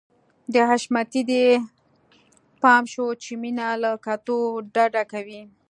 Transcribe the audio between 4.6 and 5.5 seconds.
ډډه کوي.